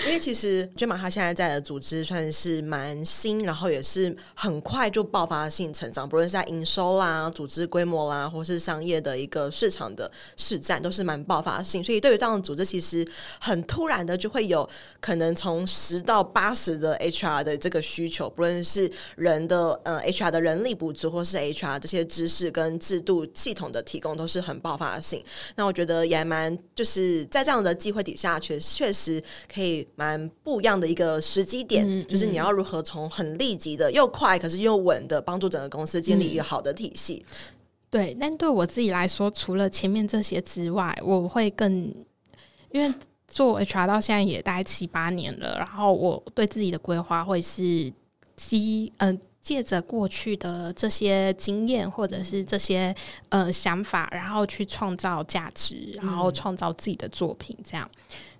[0.06, 11.84] 因为其实娟玛她现在在的组织算是蛮新，然后也是很快就爆发性成长，不论是在营收啦、组织规模啦，或是商业的一个市场的市占，都是蛮爆发性。
[11.84, 13.06] 所以对于这样的组织，其实
[13.42, 14.68] 很突然的就会有
[15.02, 25.22] 可能从十到八十的 HR 的这个需求，不论是人的呃 HR 的人力补足，或是 HR 这些知识跟制度系统的提供，都是很爆发性。
[25.56, 29.88] 那我觉得也蛮就是在这样的机会底下，确确实可以。
[29.96, 37.24] 蛮不一样的一个时机点，就是你要如何从很立即的又快，可是又稳的帮助整个公司建立一个好的体系。
[37.30, 37.36] 嗯、
[37.90, 41.72] 对，但对我自己来说，除了前面这些之外，我会更
[42.72, 42.94] 因为
[43.28, 47.94] 做 HR 到现在也大概七八年了，然后我对自己的规划会是
[48.36, 52.94] 基嗯借着过去的这些经验或者是这些
[53.30, 57.90] 呃想法，然后去创造价值，然后创造自己的作品，这样。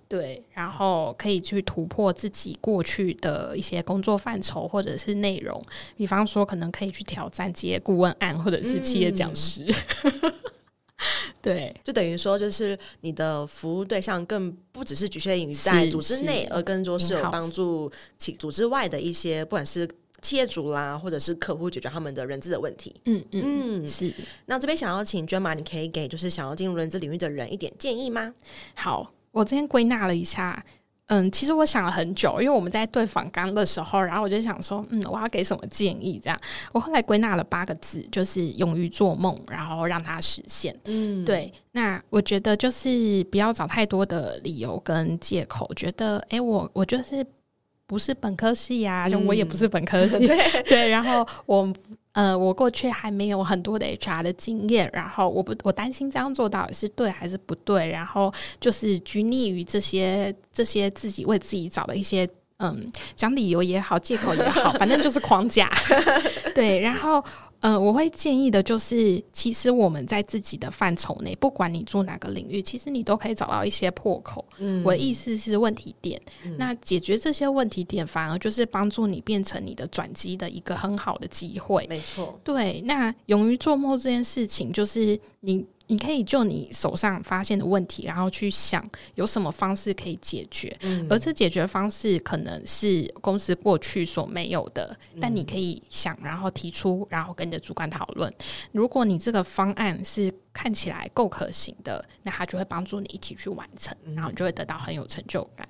[0.06, 5.58] 对，然后可以去突破自己过去的一些工作范畴或者是内容，
[5.96, 9.64] 比方说可能可以去挑战接顾问案或者是企业讲师。
[10.02, 10.32] 嗯、
[11.40, 19.88] 对，就等于说，就是你的服务对象更不只是局限于在组织内，而更多是有帮助其组织外的一些，不管是
[20.22, 22.94] 企业主啦，或者是客户解决他们的人资的问题。
[23.04, 24.14] 嗯嗯，嗯是。
[24.46, 28.34] 那这边想要请娟玛，你可以给就是想要进入人资领域的人一点建议吗？
[28.74, 29.12] 好。
[29.30, 30.64] 我今天归纳了一下，
[31.06, 36.18] 嗯，其实我想了很久，因为我们在对访刚的时候，然后我就想说，嗯，我要给什么建议？
[36.20, 36.40] 这样，
[36.72, 40.74] 我后来归纳了八个字，就是勇于做梦，然后让它实现。
[40.86, 41.52] 嗯，对。
[41.72, 47.24] 那我觉得就是不要找太多的理由跟借口，觉得，哎，我我就是
[47.88, 50.24] 不是本科系呀、啊，就我也不是本科系，
[50.68, 51.72] 对，然后我。
[52.12, 65.70] 呃，我过去还没有很多的 HR 的经验，然后我不，我担心这样做到底是对还是不对，然后就是拘泥于这些这些自己为自己找的一些嗯，讲理由也好，借口也好， 反正就是框架。
[66.56, 67.24] 对，然后。
[67.60, 74.44] 嗯、呃，我会建议的就是，其实我们在自己的范畴内，不管你做哪个领域，其实你都可以找到一些破口。
[74.58, 76.20] 嗯，我的意思是问题点。
[76.44, 81.86] 嗯、那解决这些问题点，反而就是帮助你变成你的转机的一个很好的机会。
[81.88, 82.80] 没错，对。
[82.82, 85.64] 那勇于做梦这件事情，就是你。
[85.88, 88.82] 你可以就你手上发现的问题，然后去想
[89.16, 98.32] 有什么方式可以解决，嗯、而这解决方式可能是公司过去所没有的，嗯、但你可以想，然后提出，然后跟你的主管讨论。
[98.72, 105.68] 如果你这个方案是看起来够可行的，那他就会帮助你一起去完成，然后你就会得到很有成就感。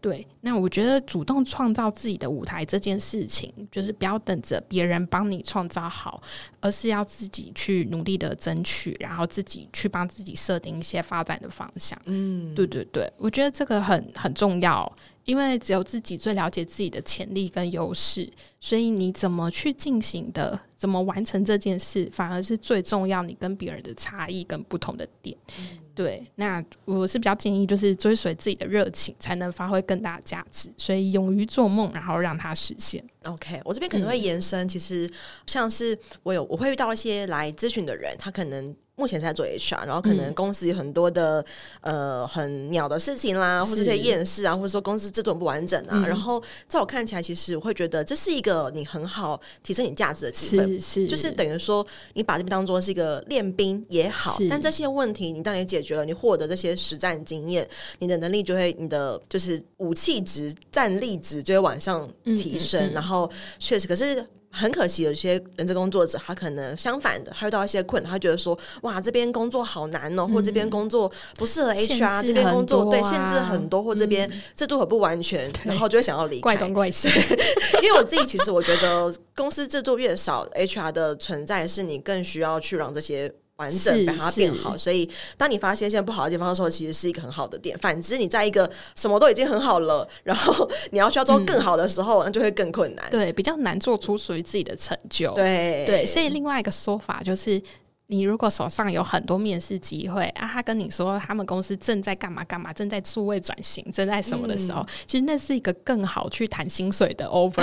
[0.00, 6.22] 对，那我觉得主动创造自己的舞台这件事情，就是不要等着别人帮你创造好，
[6.58, 12.00] 而是要自己去努力的争取，然后自己去帮自己设定一些发展的方向。
[12.06, 14.90] 嗯，对对对，我觉得这个很很重要。
[15.30, 18.28] 因为只有自己最了解自己的潜力跟优势，
[18.60, 23.22] 所以你怎么去进行的，怎么完成这件事，反而是最重要。
[23.22, 26.26] 你跟别人的差异跟不同的点，嗯、对。
[26.34, 30.68] 那我是比较建议，就是追随自己的热情，才能发挥更大的价值。
[30.76, 33.00] 所以勇于做梦，然后让它实现。
[33.22, 35.08] OK，我这边可能会延伸，嗯、其实
[35.46, 38.74] 像是我有我会遇到一些来咨询的人，他可能。
[39.00, 41.42] 目前在做 HR，然后可能公司有很多的、
[41.80, 45.92] 嗯、呃很鸟的事情啦，或者这些厌世啊，或者说公司制度很不完整啊。
[45.92, 54.36] 嗯、然后在我看起来，其实我会觉得这是一个你很好提升你价值的机会，是是就是等于说你把这边当做是一个练兵也好。
[54.50, 57.66] 但这些问题你当你解决了，你获得这些实战经验，
[58.00, 62.92] 你的能力就会，你的就是武器值、战力值就会往上提升。
[62.92, 64.26] 然后确实，可是。
[64.52, 76.42] 很可惜，有些人资工作者他可能相反的，他遇到一些困难，他觉得说，哇，这边工作好难哦，嗯、或这边工作不适合 HR，、啊、这边工作对限制很多，或这边制度很不完全，嗯、然后就会想要离开。
[76.42, 77.08] 怪东怪西，
[77.82, 83.32] 因为我自己其实我觉得，公司制度越少，HR 的存在是你更需要去让这些。
[83.60, 84.76] 完整，把它变好。
[84.76, 87.78] 所以，当你发现现在不好的地方的时候，其实是一个很好的点。
[87.78, 93.04] 反之，你在一个什么都已经很好了，然后你要需要做更好的时候，嗯、那就会更困难。
[93.10, 95.34] 对，比较难做出属于自己的成就。
[95.34, 97.60] 对对，所以另外一个说法就是，
[98.06, 107.62] 你如果手上有很多面试机会啊，他跟你说他们公司正在干嘛干嘛，正在数位转型，正在什么的时候，嗯、其实那是一个更好去谈薪水的 offer。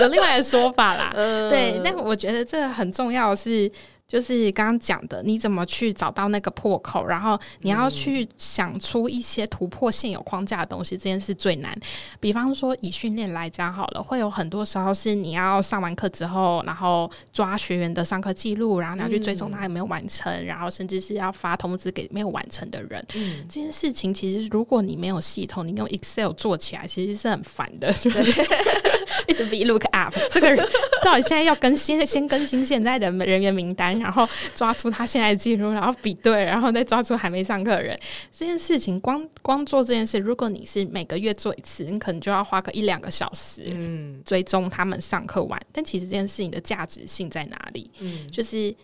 [0.00, 3.70] 有另外的说法啦，嗯、对，但我觉得这很重要是。
[4.14, 11.76] 就是刚刚讲的，你怎么去找到那个破口，然后你要去想出一些突破现有框架的东西，这件事最难。
[12.20, 23.04] 比方说以训练来讲好了，会有很多时候是你要上完课之后，然后抓学员的上课记录，然后你要去追踪他有没有完成，嗯、然后甚至是要发通知给没有完成的人。
[23.16, 28.46] 嗯、这件事情其实如果你没有系统，你用 Excel 做起来其实是很烦的，就是对
[29.26, 30.64] 一直 VLOOKUP 这个人
[31.04, 33.96] 到底现在要更新，先更新现在的人员名单。
[33.98, 37.98] 然后抓出他现在的记录，然后比对，然后再抓出还没上课的人。
[38.32, 45.60] 这件事情光光做这件事，如果你是每个月做一次，你可能就要花个一两个小时，嗯，追踪他们上课完。
[45.70, 47.90] 但其实这件事情的价值性在哪里？
[48.00, 48.74] 嗯，就是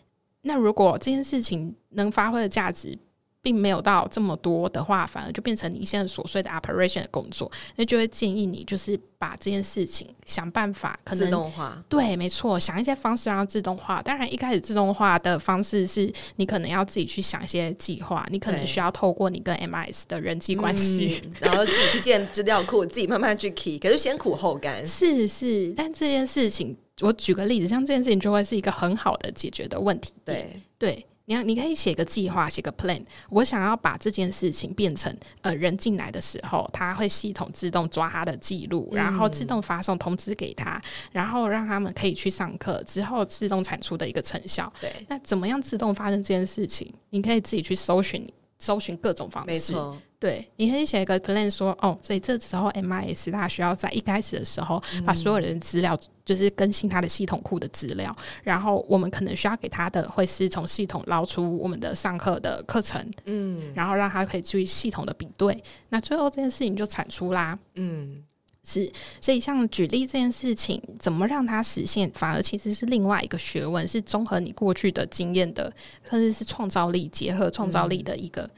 [0.42, 2.98] 那如果这件事情能发挥的价值。
[3.42, 11.82] 并没有到这么多的话，反而就变成你现在琐碎的 operation 的工作，那就会建议你就是把这件事情想办法可能自动化。
[11.88, 14.02] 对，没错，想一些方式让它自动化。
[14.02, 24.86] 当然，一开始自动化的方式是你可能要自己去想一些计划，你可能需要透过你跟 MIS 的人际关系，嗯、然后自己去建资料库，自己慢慢去 key，可是先苦后甘。
[24.86, 30.12] 是是，但这件事情，我举个例子，像这件事情就会是一个很好的解决的问题。
[30.26, 31.06] 对对。
[31.30, 33.00] 你你可以写个计划，写个 plan。
[33.28, 44.70] 我想要把这件事情变成，呃，人进来的时候，他会系统自动抓他的记录，然后自动发送通知给他，然后让他们可以去上课，之后自动产出的一个成效。
[44.80, 46.92] 对，那怎么样自动发生这件事情？
[47.10, 48.28] 你可以自己去搜寻，
[48.58, 49.50] 搜寻各种方式。
[49.50, 49.96] 没错。
[50.20, 65.58] 对，你可以写一个 plan 说，哦，所以这时候 MIS 它需要在一开始的时候把所有人的资料，就是更新它的系统库的资料，嗯、然后我们可能需要给他的会是从系统捞出我们的上课的课程，嗯，然后让他可以去系统的比对，
[65.88, 68.22] 那最后这件事情就产出啦，嗯，
[68.62, 68.92] 是，
[69.22, 75.72] 所以像举例这件事情，怎么让它实现，反而其实是另外一个学问，是综合你过去的经验的，
[76.04, 78.50] 甚至是创造力结合创造力的一个。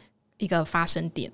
[0.42, 1.30] 一个发生点，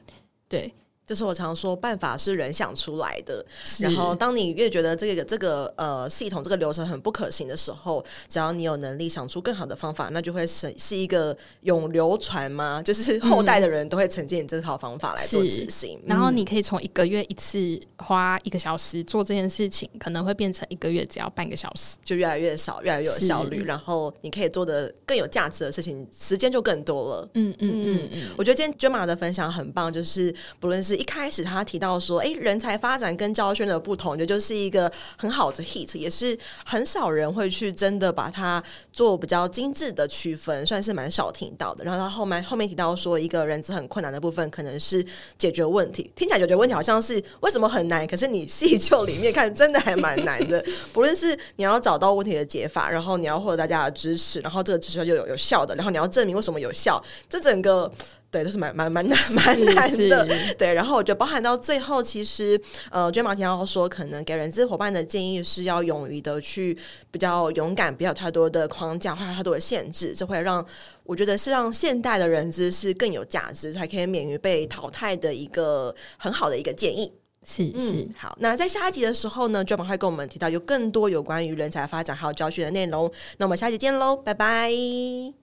[0.50, 0.70] 对，
[1.08, 3.42] 就是我常说，办法是人想出来的。
[3.80, 15.98] 然后，当你越觉得这个这个呃系统这个流程很不可行的时候，只要你有能力想出更好的方法，那就会是是一个永流传嘛， 就是后代的人都会承接你这套方法来做执行。
[16.04, 23.64] 然后，你可以从一个月一次花一个小时做这件事情，可能会变成一个月只要半个小时，就越来越少，越来越有效率。
[23.64, 27.28] 然后，你可以做的更有价值的事情，时间就更多了。
[27.32, 36.36] 嗯嗯嗯嗯，我觉得今天 Gemma 的分享很棒，就是不论是一开始他提到说，哎，人才发展跟教学的不同，这就，就是一个很好的 hit，也是
[36.66, 41.84] 很少人会去真的把它做比较精致的区分，算是蛮少听到的。
[41.84, 45.04] 然后他后面后面提到说，一个人资很困难的部分，可能是
[45.38, 46.10] 解决问题。
[46.16, 50.64] 听起来解决问题好像是为什么很难，可是你细究里面看，真的还蛮难的。
[50.92, 57.88] 不论是你要找到问题的解法，然后你要获得大家的支持，然后这个支持就有有效的，然后你要证明为什么有效，这整个。
[58.30, 60.28] 对，都是蛮蛮蛮难蛮难的。
[60.58, 62.60] 对，然后我觉得包含到最后，其实
[62.90, 66.76] 呃，Gemma 提到说，可能给人资伙伴的建议是要勇于的去
[67.10, 70.64] 比较勇敢，不要太多的框架或太多的限制，这会让
[71.04, 77.10] 我觉得是让现代的人资是更有价值，才可以免于被淘汰的一个很好的一个建议。
[77.46, 83.10] 是是、嗯，好，那在下一集的时候呢，Gemma 会跟我们提到有更多有关于人才发展还有教学的内容。
[83.38, 84.70] 那我们下期见喽，拜拜，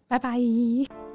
[0.08, 1.15] 拜拜。